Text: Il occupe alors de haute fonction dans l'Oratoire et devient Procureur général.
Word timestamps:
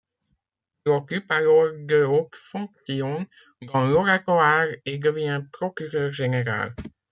Il 0.87 0.93
occupe 0.93 1.31
alors 1.31 1.67
de 1.77 2.01
haute 2.05 2.35
fonction 2.35 3.27
dans 3.71 3.85
l'Oratoire 3.85 4.65
et 4.83 4.97
devient 4.97 5.45
Procureur 5.51 6.11
général. 6.11 6.73